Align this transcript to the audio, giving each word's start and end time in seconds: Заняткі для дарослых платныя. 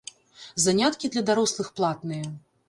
Заняткі 0.63 1.11
для 1.17 1.23
дарослых 1.29 1.71
платныя. 1.81 2.25